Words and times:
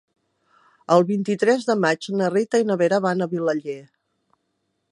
El 0.95 1.03
vint-i-tres 1.09 1.67
de 1.67 1.75
maig 1.83 2.07
na 2.21 2.29
Rita 2.35 2.63
i 2.63 2.67
na 2.69 2.79
Vera 2.83 3.01
van 3.07 3.21
a 3.21 3.29
Vilaller. 3.35 3.79